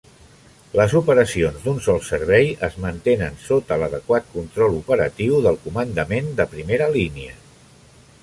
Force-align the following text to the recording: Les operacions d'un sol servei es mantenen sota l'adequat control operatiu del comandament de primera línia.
Les 0.77 0.93
operacions 0.99 1.59
d'un 1.65 1.75
sol 1.87 1.99
servei 2.05 2.47
es 2.67 2.77
mantenen 2.85 3.37
sota 3.49 3.77
l'adequat 3.83 4.33
control 4.37 4.77
operatiu 4.79 5.37
del 5.49 5.59
comandament 5.69 6.35
de 6.41 6.47
primera 6.55 6.89
línia. 6.97 7.37